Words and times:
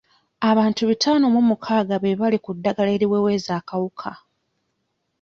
Abantu 0.49 0.81
bitaano 0.89 1.25
mu 1.35 1.41
mukaaga 1.49 1.95
be 2.03 2.17
bali 2.19 2.37
ku 2.45 2.51
ddagala 2.55 2.89
eriweweeza 2.97 3.51
akawuka. 3.59 4.11